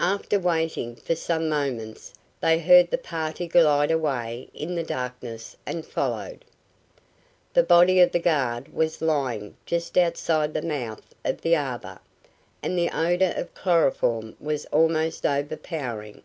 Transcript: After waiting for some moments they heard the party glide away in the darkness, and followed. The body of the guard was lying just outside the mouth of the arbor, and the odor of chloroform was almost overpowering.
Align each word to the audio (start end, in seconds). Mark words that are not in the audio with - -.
After 0.00 0.38
waiting 0.38 0.96
for 0.96 1.14
some 1.14 1.46
moments 1.46 2.14
they 2.40 2.58
heard 2.58 2.90
the 2.90 2.96
party 2.96 3.46
glide 3.46 3.90
away 3.90 4.48
in 4.54 4.74
the 4.76 4.82
darkness, 4.82 5.58
and 5.66 5.84
followed. 5.84 6.46
The 7.52 7.64
body 7.64 8.00
of 8.00 8.12
the 8.12 8.18
guard 8.18 8.72
was 8.72 9.02
lying 9.02 9.58
just 9.66 9.98
outside 9.98 10.54
the 10.54 10.62
mouth 10.62 11.14
of 11.22 11.42
the 11.42 11.54
arbor, 11.54 11.98
and 12.62 12.78
the 12.78 12.88
odor 12.96 13.34
of 13.36 13.52
chloroform 13.52 14.34
was 14.40 14.64
almost 14.72 15.26
overpowering. 15.26 16.22